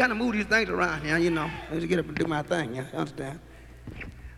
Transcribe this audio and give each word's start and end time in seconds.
kind 0.00 0.12
of 0.12 0.16
move 0.16 0.32
these 0.32 0.46
things 0.46 0.70
around 0.70 1.02
here, 1.04 1.18
you 1.18 1.30
know. 1.30 1.50
Let 1.70 1.82
me 1.82 1.86
get 1.86 1.98
up 1.98 2.06
and 2.08 2.16
do 2.16 2.24
my 2.26 2.42
thing, 2.42 2.74
you 2.74 2.86
understand? 2.94 3.38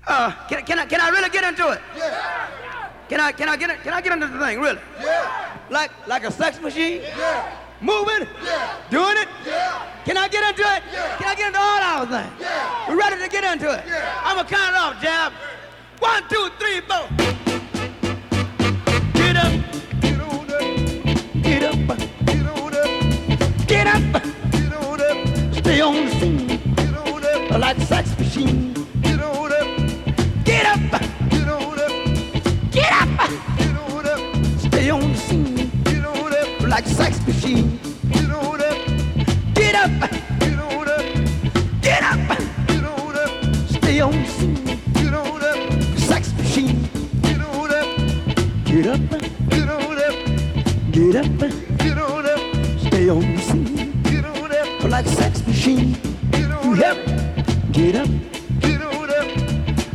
Uh, 0.08 0.32
can, 0.48 0.64
can, 0.64 0.78
I, 0.80 0.86
can 0.86 1.00
I 1.00 1.08
really 1.10 1.30
get 1.30 1.44
into 1.44 1.70
it? 1.70 1.80
Yeah, 1.96 2.88
Can 3.08 3.20
I, 3.20 3.30
can 3.30 3.48
I 3.48 3.56
get? 3.56 3.80
Can 3.84 3.92
I 3.92 4.00
get 4.00 4.12
into 4.12 4.26
the 4.26 4.40
thing, 4.44 4.58
really? 4.60 4.80
yeah, 5.00 5.56
Like, 5.70 5.92
like 6.08 6.24
a 6.24 6.32
sex 6.32 6.60
machine? 6.60 7.02
yeah, 7.02 7.56
Moving? 7.80 8.26
Yeah. 8.44 8.74
Doing 8.90 9.16
it? 9.18 9.28
yeah. 9.46 9.86
Can 10.04 10.16
I 10.16 10.26
get 10.26 10.42
into 10.50 10.62
it? 10.62 10.82
Yeah. 10.92 11.16
Can 11.18 11.28
I 11.28 11.34
get 11.36 11.46
into 11.46 11.60
all 11.60 11.80
our 11.80 12.06
things? 12.06 12.32
Yeah. 12.40 12.88
We're 12.88 12.96
ready 12.98 13.22
to 13.22 13.28
get 13.28 13.44
into 13.44 13.70
it. 13.70 13.84
Yeah. 13.86 14.20
I'm 14.24 14.34
gonna 14.36 14.48
count 14.48 14.74
it 14.74 14.80
off, 14.80 15.00
Jab. 15.00 15.32
One, 16.00 16.22
two, 16.28 16.48
three, 16.58 16.80
four. 16.80 17.06
Get 19.14 19.36
up, 19.36 19.52
Get 20.00 20.20
on 20.20 20.50
up, 20.50 21.42
get 21.44 21.62
up, 21.62 22.01
Stay 25.62 25.80
on 25.80 25.94
the 25.94 26.10
scene 26.18 26.46
get 26.74 26.96
on 26.96 27.24
up, 27.24 27.60
like 27.60 27.78
a 27.78 27.80
sex 27.82 28.18
machine. 28.18 28.74
get 29.00 29.20
on 29.20 29.52
up, 29.52 30.44
Get 30.44 30.66
up, 30.66 31.00
get 31.30 31.48
on 31.48 31.78
up, 31.78 31.92
get 32.72 32.92
up. 32.92 33.30
get 33.56 33.76
on 33.76 34.06
up, 34.08 34.20
Stay 34.58 34.90
on 34.90 35.12
the 35.12 35.16
scene 35.16 35.70
get 35.84 36.04
on 36.04 36.32
up, 36.32 36.62
like 36.62 36.84
a 36.84 36.88
sex 36.88 37.24
machine. 37.28 37.78
get 38.10 38.28
on 38.28 38.60
up, 38.60 38.76
Get 39.54 39.76
up, 39.76 40.10
get 40.40 40.58
on 40.58 40.88
up, 40.88 41.04
get 41.80 42.02
up. 42.02 42.38
get 42.66 42.84
on 42.84 43.16
up, 43.16 43.54
Stay 43.68 44.00
on 44.00 44.10
the 44.10 44.26
scene, 44.26 44.64
get 44.94 45.14
on 45.14 45.44
up, 45.44 45.98
sex 45.98 46.32
machine. 46.38 46.88
get 47.22 47.40
on 47.40 47.70
up, 47.70 47.86
Get 48.66 48.86
up, 48.88 49.00
get 49.48 49.68
on 49.68 49.96
up, 49.96 50.16
get 50.90 51.14
up. 51.14 51.38
get 51.78 51.98
on 51.98 52.26
up, 52.26 52.40
Stay 52.80 53.08
on 53.08 53.20
the 53.20 53.38
scene 53.38 53.91
up, 54.84 54.90
like 54.90 55.06
a 55.06 55.10
sex 55.10 55.46
machine. 55.46 55.96
get 56.30 56.50
on 56.50 56.82
up, 56.82 56.96
Get 57.72 57.94
up, 57.96 58.08
get 58.60 58.82
on 58.82 59.10
up, 59.10 59.28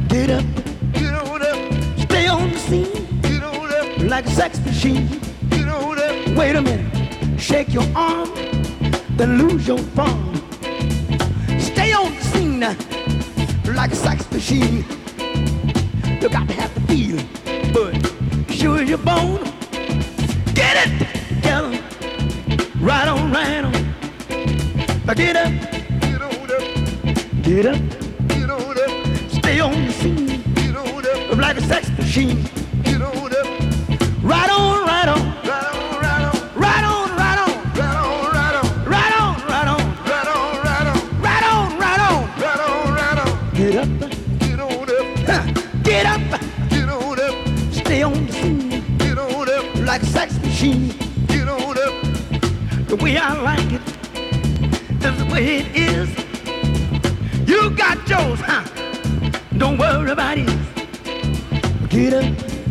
get 0.08 0.30
up. 0.30 0.46
get 0.94 1.14
on 1.14 1.42
up, 1.42 2.00
Stay 2.00 2.28
on 2.28 2.52
the 2.52 2.60
scene 2.60 3.22
get 3.22 3.44
on 3.44 3.72
up, 3.74 3.98
like 4.10 4.26
a 4.26 4.30
sex 4.30 4.60
machine. 4.66 5.08
get 5.50 5.68
on 5.68 5.98
up, 6.00 6.38
Wait 6.38 6.56
a 6.56 6.62
minute. 6.62 7.40
Shake 7.40 7.74
your 7.74 7.86
arm, 7.96 8.30
then 9.18 9.38
lose 9.38 9.68
your 9.68 9.78
form. 9.96 10.36
Stay 11.60 11.94
on 11.94 12.14
the 12.16 12.22
scene 12.22 12.60
like 13.76 13.92
a 13.92 13.96
sex 13.96 14.30
machine. 14.32 14.86
You 16.22 16.30
got 16.30 16.48
to 16.48 16.54
have 16.54 16.74
the 16.74 16.82
feeling, 16.82 17.28
but 17.74 18.52
sure 18.52 18.80
as 18.80 18.90
you're 18.90 18.98
born. 18.98 19.44
Get 20.54 20.76
it 20.84 21.08
together. 21.30 21.80
Right 22.80 23.08
on, 23.08 23.32
right 23.32 23.64
on. 23.64 23.87
Get 25.16 25.36
up. 25.36 25.52
Get 26.02 26.22
on 26.22 26.52
up. 26.52 26.64
Get 27.42 27.66
up. 27.66 27.80
Get 28.28 28.50
on 28.52 28.78
up. 28.78 28.92
Stay 29.32 29.60
on 29.60 29.86
the 29.86 29.92
scene. 29.94 30.44
Get 30.54 30.76
on 30.76 31.06
up. 31.06 31.38
Like 31.38 31.58
a 31.58 31.62
sex 31.62 31.90
machine. 31.98 32.44
Get 32.84 33.02
on 33.02 33.16
up. 33.16 33.48
Right 34.22 34.50
on, 34.50 34.86
right 34.86 35.08
on. 35.08 35.20
Right 35.46 36.84
on. 36.84 36.98
Get 43.58 43.76
up, 43.76 43.88
get 44.40 44.60
up, 44.60 44.70
get 45.84 46.06
up, 46.06 46.20
get 46.70 47.20
up, 47.20 47.74
stay 47.74 48.04
on 48.04 48.28
the 48.28 48.32
scene, 48.32 48.98
get 49.00 49.18
up, 49.18 49.76
like 49.78 50.04
a 50.04 50.06
sex 50.06 50.38
machine, 50.44 50.94
get 51.28 51.48
on 51.48 51.76
up, 51.76 52.88
the 52.88 52.96
way 53.02 53.18
I 53.18 53.34
like 53.42 53.72
it 53.74 53.87
way. 55.88 57.46
You 57.46 57.70
got 57.72 57.98
yours, 58.10 58.40
huh? 58.42 58.64
Don't 59.58 59.78
worry 59.78 60.12
about 60.12 60.38
it. 60.38 60.48
Get 61.90 62.14
up, 62.14 62.26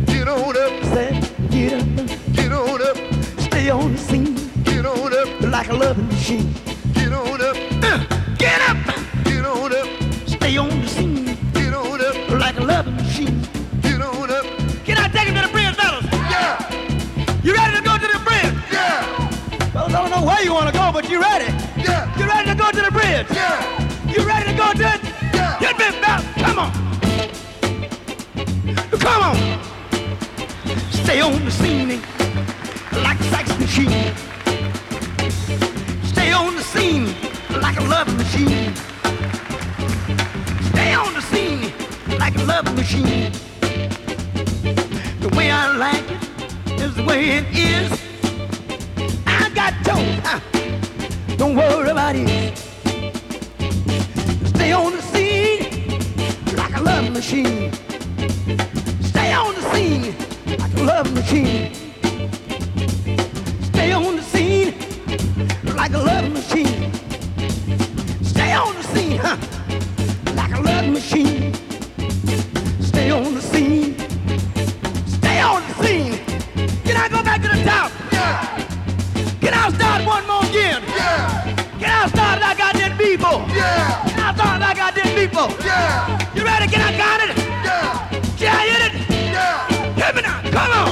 get 0.05 0.27
on 0.27 0.55
up, 0.57 0.83
say, 0.93 1.19
get 1.49 1.73
up, 1.73 2.33
get 2.33 2.51
on 2.51 2.81
up, 2.81 2.97
stay 3.39 3.69
on 3.69 3.91
the 3.93 3.97
scene 3.97 4.35
get 4.63 4.85
on 4.85 5.13
up, 5.13 5.41
like 5.51 5.69
a 5.69 5.73
loving 5.73 6.07
machine. 6.07 6.53
get 6.93 7.11
on 7.11 7.41
up, 7.41 7.57
Uh, 7.83 7.99
get 8.37 8.61
up, 8.69 8.77
get 9.25 9.45
on 9.45 9.73
up, 9.73 9.87
stay 10.27 10.57
on 10.57 10.69
the 10.81 10.87
scene 10.87 11.25
get 11.53 11.73
on 11.73 11.99
up, 11.99 12.29
like 12.39 12.57
a 12.59 12.63
loving 12.63 12.95
machine. 12.95 13.41
get 13.81 14.01
on 14.01 14.29
up, 14.31 14.45
Can 14.85 14.97
I 14.97 15.09
take 15.09 15.27
him 15.27 15.35
to 15.35 15.41
the 15.41 15.51
bridge, 15.51 15.75
fellas? 15.75 16.05
yeah, 16.31 17.41
You 17.43 17.53
ready 17.53 17.75
to 17.77 17.83
go 17.83 17.97
to 17.97 18.07
the 18.07 18.19
bridge? 18.23 18.53
yeah, 18.71 19.01
Fellas, 19.73 19.93
I 19.93 20.01
don't 20.01 20.11
know 20.11 20.25
where 20.25 20.41
you 20.43 20.53
want 20.53 20.67
to 20.67 20.73
go, 20.73 20.91
but 20.93 21.09
you 21.09 21.19
ready? 21.19 21.51
yeah, 21.77 22.07
You 22.17 22.25
ready 22.27 22.49
to 22.51 22.55
go 23.17 23.23
to 23.23 23.29
the 23.29 23.33
bridge? 23.33 23.37
yeah, 23.37 24.13
You 24.13 24.25
ready 24.25 24.51
to 24.51 24.57
go 24.57 24.71
it? 24.71 25.01
Yeah. 25.33 25.59
Get 25.59 25.77
me 25.77 26.01
back. 26.01 26.23
Come 26.35 26.59
on. 26.59 26.71
Come 28.99 29.23
on. 29.23 29.35
Stay 30.91 31.21
on 31.21 31.45
the 31.45 31.51
scene 31.51 32.01
like 33.03 33.19
a 33.19 33.23
sex 33.23 33.59
machine. 33.59 34.13
Stay 36.03 36.31
on 36.31 36.55
the 36.55 36.63
scene 36.63 37.05
like 37.61 37.77
a 37.77 37.83
love 37.83 38.07
machine. 38.17 38.75
Stay 40.71 40.93
on 40.93 41.13
the 41.13 41.21
scene 41.21 41.71
like 42.19 42.35
a 42.35 42.43
love 42.43 42.75
machine. 42.75 43.31
The 45.21 45.29
way 45.35 45.51
I 45.51 45.75
like 45.77 46.11
it 46.11 46.81
is 46.81 46.95
the 46.95 47.03
way 47.03 47.29
it 47.37 47.45
is. 47.53 47.91
I 49.25 49.49
got 49.53 49.73
told. 49.83 50.19
Huh? 50.23 50.39
Don't 51.37 51.55
worry 51.55 51.89
about 51.89 52.15
it. 52.15 52.66
Stay 54.67 54.73
on 54.73 54.91
the 54.97 55.01
scene 55.01 56.57
like 56.57 56.75
a 56.75 56.81
love 56.83 57.09
machine. 57.13 57.71
Stay 59.01 59.31
on 59.33 59.55
the 59.55 59.61
scene 59.71 60.13
like 60.59 60.73
a 60.75 60.83
love 60.83 61.13
machine. 61.13 61.73
Stay 63.63 63.93
on 63.93 64.17
the 64.17 64.21
scene 64.21 64.73
like 65.73 65.93
a 65.93 65.97
love 65.99 66.29
machine. 66.33 66.91
Stay 68.23 68.51
on 68.51 68.75
the 68.75 68.83
scene, 68.83 69.17
huh? 69.23 69.37
Like 70.35 70.53
a 70.53 70.59
love 70.61 70.89
machine. 70.89 71.53
Stay 72.81 73.09
on 73.09 73.35
the 73.35 73.41
scene. 73.41 73.95
Stay 75.07 75.39
on 75.39 75.61
the 75.65 75.73
scene. 75.81 76.17
Can 76.83 76.97
I 76.97 77.07
go 77.07 77.23
back 77.23 77.41
to 77.41 77.47
the 77.47 77.63
top? 77.63 77.89
yeah, 78.11 78.67
Can 79.39 79.53
I 79.53 79.69
start 79.69 80.05
one 80.05 80.27
more 80.27 80.43
again? 80.43 80.83
yeah, 80.89 81.55
Can 81.79 81.89
I 81.89 82.07
start 82.09 82.41
like 82.41 82.59
I 82.59 82.73
did 82.73 82.97
before? 82.97 83.45
yeah, 83.55 84.03
like 85.17 85.25
I 85.25 85.25
did 85.25 85.31
before? 85.31 85.65
yeah, 85.65 86.33
You 86.35 86.43
ready? 86.45 86.67
Can 86.67 86.81
I 86.81 86.97
got 86.97 87.29
it? 87.29 87.37
yeah, 87.37 88.09
Can 88.37 88.55
I 88.55 88.67
hit 88.67 88.81
it? 88.87 88.93
yeah, 89.09 89.67
Hit 89.95 90.15
me 90.15 90.21
now. 90.21 90.41
Come 90.51 90.71
on. 90.71 90.87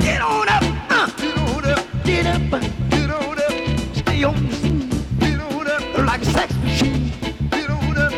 Get 0.00 0.20
on 0.22 0.48
up. 0.48 0.62
Uh, 0.90 1.06
get 1.16 1.36
on 1.38 1.64
up, 1.64 1.86
get 2.04 2.26
up. 2.26 2.50
get 2.90 3.10
on 3.10 3.38
up, 3.38 3.52
Stay 3.96 4.24
on 4.24 4.48
the 4.48 4.54
scene 4.56 4.88
get 5.20 5.40
on 5.40 5.66
up, 5.68 5.98
like 6.06 6.22
a 6.22 6.24
sex 6.26 6.54
machine. 6.56 7.12
get 7.50 7.70
on 7.70 7.96
up, 7.98 8.12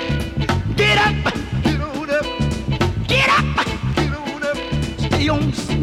Get 0.77 0.99
up. 0.99 1.15
get 1.65 1.81
on 1.81 2.11
up, 2.11 2.27
Get 3.09 3.29
up. 3.29 3.45
get 3.97 4.13
on 4.15 4.43
up, 4.45 4.57
Stay 4.99 5.29
on 5.29 5.51
the 5.51 5.57
scene 5.57 5.76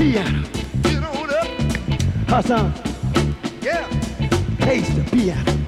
piano. 0.00 0.42
get 0.82 1.02
on 1.04 1.30
up, 1.30 1.46
Hassan, 2.26 2.72
yeah, 3.60 3.86
taste 4.60 4.96
the 4.96 5.04
piano. 5.12 5.59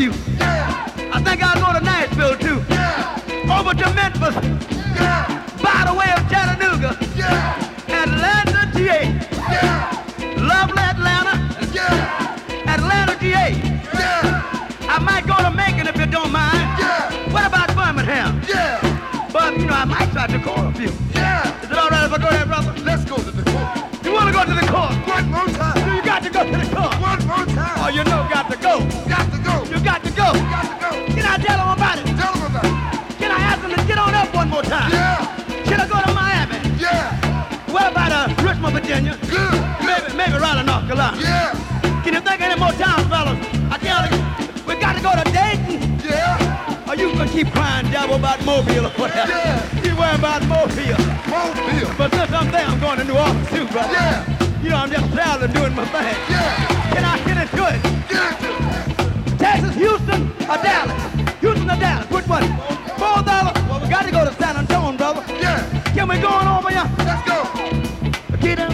Seattle. 0.00 0.16
Yeah. 0.38 1.10
I 1.12 1.22
think 1.22 1.42
I'll 1.42 1.60
go 1.60 1.78
to 1.78 1.84
Nashville 1.84 2.36
too. 2.38 2.64
Yeah. 2.70 3.58
Over 3.58 3.74
to 3.74 3.94
Memphis. 3.94 4.89
Virginia? 38.90 39.16
Good. 39.22 39.86
Maybe, 39.86 40.16
maybe 40.16 40.36
Raleigh, 40.42 40.64
North 40.66 40.82
Carolina. 40.86 41.16
Yeah. 41.22 42.02
Can 42.02 42.14
you 42.14 42.20
think 42.20 42.40
of 42.42 42.50
any 42.50 42.58
more 42.58 42.72
towns, 42.74 43.06
fellas? 43.06 43.38
I 43.70 43.78
tell 43.78 44.02
you, 44.02 44.18
we 44.66 44.74
got 44.82 44.96
to 44.98 45.02
go 45.02 45.14
to 45.14 45.22
Dayton. 45.30 45.78
Yeah. 46.02 46.90
Or 46.90 46.96
you 46.96 47.10
can 47.14 47.28
keep 47.28 47.52
crying 47.52 47.88
devil 47.92 48.16
about 48.16 48.44
Mobile 48.44 48.86
or 48.86 48.94
whatever. 48.98 49.30
Yeah. 49.30 49.62
You 49.86 49.94
worry 49.96 50.14
about 50.18 50.42
Mobile. 50.50 50.98
Mobile. 51.30 51.94
But 51.96 52.10
since 52.14 52.32
I'm 52.32 52.50
there, 52.50 52.66
I'm 52.66 52.80
going 52.80 52.98
to 52.98 53.04
New 53.04 53.14
Orleans 53.14 53.48
too, 53.50 53.66
brother. 53.70 53.92
Yeah. 53.94 54.26
You 54.60 54.70
know, 54.70 54.76
I'm 54.82 54.90
just 54.90 55.12
traveling, 55.14 55.52
doing 55.52 55.74
my 55.76 55.84
thing. 55.86 56.16
Yeah. 56.26 56.90
Can 56.90 57.04
I 57.04 57.16
get 57.22 57.36
it? 57.38 57.46
Into 57.46 57.64
it. 57.70 59.38
Texas, 59.38 59.74
Houston, 59.76 60.22
or 60.50 60.58
Dallas? 60.66 61.38
Houston 61.38 61.70
or 61.70 61.76
Dallas? 61.78 62.10
Which 62.10 62.26
one? 62.26 62.42
Four 62.98 63.22
dollars? 63.22 63.54
Well, 63.70 63.80
we 63.80 63.88
got 63.88 64.04
to 64.04 64.10
go 64.10 64.24
to 64.24 64.34
San 64.34 64.56
Antonio, 64.56 64.98
brother. 64.98 65.22
Yeah. 65.38 65.62
Can 65.94 66.08
we 66.08 66.18
go 66.18 66.28
on 66.28 66.58
over 66.58 66.70
here? 66.70 66.90
Let's 66.98 67.22
go. 67.28 67.60
Get 68.40 68.58
up, 68.58 68.72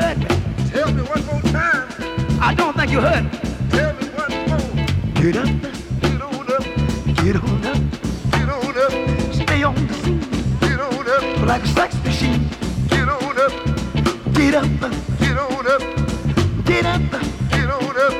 heard 0.00 0.18
me. 0.18 0.26
Tell 0.70 0.92
me 0.92 1.02
one 1.02 1.24
more 1.26 1.40
time. 1.52 1.88
I 2.40 2.54
don't 2.54 2.76
think 2.76 2.90
you 2.92 3.00
heard 3.00 3.24
me. 3.24 3.38
Tell 3.70 3.92
me 3.94 4.04
one 4.20 4.32
more. 4.48 5.22
Get 5.22 5.36
up, 5.36 5.48
Get 6.02 6.22
on 6.22 6.52
up. 6.52 6.64
get 7.22 7.36
on 7.36 7.66
up. 7.66 7.80
Get 8.32 8.48
on 8.54 8.78
up. 8.84 8.92
Stay 9.34 9.62
on 9.62 9.74
the 9.86 9.94
scene 9.94 10.20
Get 10.60 10.80
on 10.80 11.08
up. 11.08 11.46
like 11.46 11.62
a 11.62 11.68
sex 11.68 11.94
machine. 12.04 12.42
Get 12.88 13.08
on 13.08 13.38
up. 13.44 13.52
Get 14.34 14.54
up, 14.54 14.68
Get 15.20 15.38
on 15.38 15.66
up. 15.74 15.82
get 16.66 16.86
up, 16.86 17.00
Get 17.50 17.70
on 17.70 17.96
up. 18.04 18.14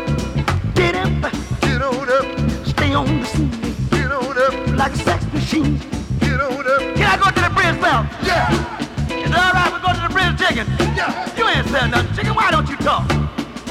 get 0.74 0.97
up. 0.97 1.33
Get 1.61 1.83
on 1.83 2.09
up. 2.16 2.27
Stay 2.66 2.95
on 2.95 3.20
the 3.20 3.27
scene 3.27 3.51
Get 3.91 4.11
on 4.12 4.39
up. 4.39 4.55
like 4.79 4.93
a 4.93 4.99
sex 4.99 5.24
machine. 5.33 5.79
Get 6.20 6.41
on 6.41 6.66
up. 6.74 6.81
Can 6.97 7.07
I 7.07 7.16
go 7.18 7.29
to 7.37 7.41
the 7.47 7.51
bridge, 7.55 7.79
pal? 7.83 8.07
Yeah. 8.22 8.51
Is 9.24 9.31
it 9.31 9.37
all 9.37 9.53
right 9.53 9.86
chicken? 10.37 10.66
Yeah. 10.97 11.37
You 11.37 11.49
ain't 11.49 11.66
said 11.68 11.89
nothing, 11.89 12.14
chicken. 12.16 12.34
Why 12.34 12.51
don't 12.51 12.68
you 12.68 12.76
talk? 12.76 13.11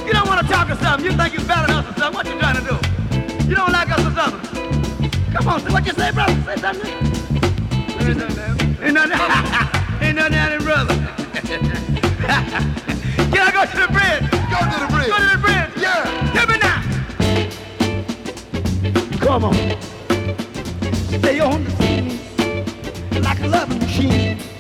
You 0.06 0.14
don't 0.14 0.28
want 0.28 0.46
to 0.46 0.52
talk 0.52 0.70
or 0.70 0.76
something. 0.76 1.06
You 1.06 1.18
think 1.18 1.34
you're 1.34 1.46
better 1.46 1.68
than 1.68 1.78
us 1.78 1.90
or 1.90 1.94
something. 2.00 2.14
What 2.14 2.26
you 2.28 2.40
trying 2.40 2.56
to 2.56 2.62
do? 2.62 2.76
You 3.50 3.56
don't 3.56 3.72
like 3.72 3.90
us 3.92 4.06
or 4.06 4.12
something? 4.12 4.42
Come 5.34 5.48
on, 5.48 5.60
say 5.62 5.72
what 5.72 5.86
you 5.86 5.94
say, 5.94 6.12
brother. 6.12 6.34
Say 6.46 6.58
something. 6.58 6.92
Ain't 8.02 8.18
nothing. 8.18 8.60
Ain't 8.84 8.94
nothing. 8.94 9.20
Ain't 10.02 10.16
nothing 10.16 10.34
happening, 10.34 10.66
brother. 10.66 10.96
Can 13.32 13.42
I 13.42 13.52
go 13.52 13.66
to 13.66 13.78
the 13.78 13.88
bridge? 13.92 14.26
Go 14.52 14.58
to 14.72 14.78
the 14.80 14.88
bridge. 14.94 15.10
Go 15.10 15.18
to 15.18 15.30
the 15.34 15.40
bridge. 15.42 15.72
Yeah. 15.82 16.04
Hit 16.34 16.48
me 16.50 16.58
now. 16.58 16.80
Come 19.20 19.44
on. 19.46 19.54
Stay 21.20 21.40
on 21.40 21.64
the 21.64 21.72
scene 21.72 22.06
like 23.22 23.40
a 23.42 23.48
loving 23.48 23.80
machine. 23.80 24.55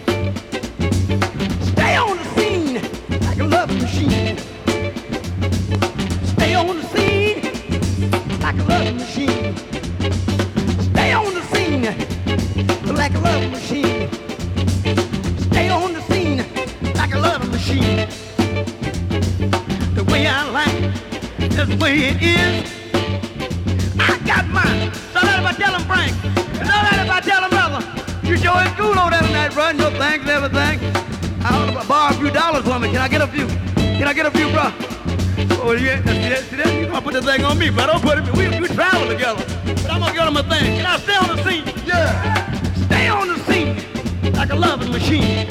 You 37.25 37.39
gonna 37.39 37.41
put 37.41 37.41
the 37.41 37.43
thing 37.43 37.45
on 37.45 37.57
me, 37.57 37.69
but 37.71 37.87
don't 37.87 38.01
put 38.01 38.17
it. 38.19 38.37
We 38.37 38.59
we 38.59 38.67
travel 38.67 39.07
together. 39.07 39.43
But 39.65 39.91
I'm 39.91 39.99
gonna 39.99 40.13
get 40.13 40.27
him 40.27 40.37
a 40.37 40.43
thing. 40.43 40.77
Can 40.77 40.85
I 40.85 40.97
stay 40.99 41.15
on 41.15 41.35
the 41.35 41.43
scene? 41.43 41.65
Yeah. 41.83 42.51
Stay 42.85 43.07
on 43.07 43.27
the 43.27 43.39
scene 43.45 44.33
like 44.33 44.51
a 44.51 44.55
loving 44.55 44.91
machine. 44.91 45.47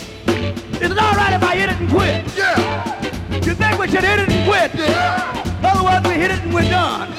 Is 0.81 0.91
it 0.91 0.99
all 0.99 1.15
right 1.15 1.33
if 1.33 1.43
I 1.43 1.57
hit 1.57 1.71
it 1.71 1.81
and 1.81 1.91
quit? 1.91 2.37
Yeah. 2.37 3.41
You 3.45 3.55
think 3.55 3.79
we 3.79 3.89
should 3.89 4.05
hit 4.05 4.21
it 4.21 4.29
and 4.29 4.49
quit? 4.49 4.75
Yeah. 4.75 5.61
Otherwise, 5.65 6.05
we 6.05 6.15
hit 6.15 6.31
it 6.31 6.41
and 6.43 6.55
we're 6.55 6.71
done. 6.71 7.14